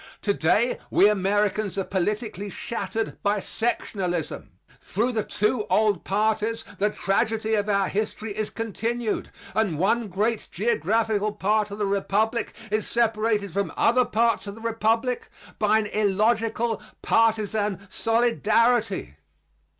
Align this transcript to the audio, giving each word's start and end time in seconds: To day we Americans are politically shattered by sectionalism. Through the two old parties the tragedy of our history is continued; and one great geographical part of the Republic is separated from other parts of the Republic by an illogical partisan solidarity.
To 0.23 0.33
day 0.33 0.79
we 0.89 1.07
Americans 1.07 1.77
are 1.77 1.83
politically 1.83 2.49
shattered 2.49 3.21
by 3.21 3.37
sectionalism. 3.39 4.49
Through 4.81 5.11
the 5.11 5.21
two 5.23 5.67
old 5.69 6.03
parties 6.03 6.63
the 6.79 6.89
tragedy 6.89 7.53
of 7.53 7.69
our 7.69 7.87
history 7.87 8.35
is 8.35 8.49
continued; 8.49 9.29
and 9.53 9.77
one 9.77 10.07
great 10.07 10.47
geographical 10.49 11.33
part 11.33 11.69
of 11.69 11.77
the 11.77 11.85
Republic 11.85 12.55
is 12.71 12.87
separated 12.87 13.53
from 13.53 13.71
other 13.77 14.03
parts 14.05 14.47
of 14.47 14.55
the 14.55 14.61
Republic 14.61 15.29
by 15.59 15.77
an 15.77 15.85
illogical 15.85 16.81
partisan 17.03 17.87
solidarity. 17.91 19.17